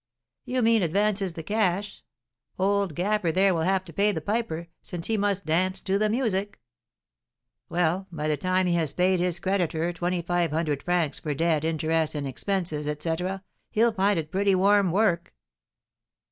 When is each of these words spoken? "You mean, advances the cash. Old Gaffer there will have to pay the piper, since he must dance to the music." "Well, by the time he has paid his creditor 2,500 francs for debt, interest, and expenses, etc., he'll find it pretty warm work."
"You 0.45 0.63
mean, 0.63 0.81
advances 0.81 1.33
the 1.33 1.43
cash. 1.43 2.01
Old 2.57 2.95
Gaffer 2.95 3.31
there 3.31 3.53
will 3.53 3.61
have 3.61 3.85
to 3.85 3.93
pay 3.93 4.11
the 4.11 4.19
piper, 4.19 4.67
since 4.81 5.05
he 5.05 5.15
must 5.15 5.45
dance 5.45 5.79
to 5.81 5.99
the 5.99 6.09
music." 6.09 6.59
"Well, 7.69 8.07
by 8.11 8.27
the 8.27 8.35
time 8.35 8.65
he 8.65 8.73
has 8.73 8.93
paid 8.93 9.19
his 9.19 9.39
creditor 9.39 9.93
2,500 9.93 10.81
francs 10.81 11.19
for 11.19 11.35
debt, 11.35 11.63
interest, 11.63 12.15
and 12.15 12.27
expenses, 12.27 12.87
etc., 12.87 13.43
he'll 13.69 13.91
find 13.93 14.17
it 14.17 14.31
pretty 14.31 14.55
warm 14.55 14.89
work." 14.91 15.35